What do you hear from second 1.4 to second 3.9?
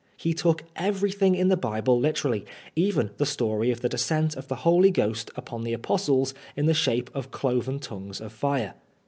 the Bible literally, even the story of the